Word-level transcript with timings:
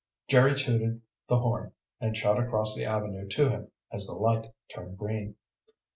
Jerry 0.27 0.55
tooted 0.55 1.03
the 1.29 1.37
horn 1.37 1.73
and 1.99 2.17
shot 2.17 2.39
across 2.41 2.75
the 2.75 2.85
avenue 2.85 3.27
to 3.27 3.49
him 3.49 3.71
as 3.91 4.07
the 4.07 4.13
light 4.13 4.51
turned 4.73 4.97
green. 4.97 5.35